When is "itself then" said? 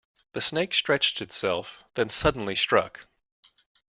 1.21-2.09